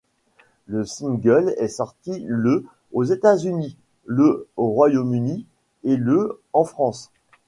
[0.65, 3.77] Le single est sorti le aux États-Unis,
[4.07, 5.45] le au Royaume-Uni
[5.83, 7.11] et le en France.